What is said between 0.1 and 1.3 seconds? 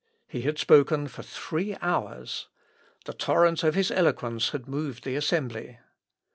He had spoken for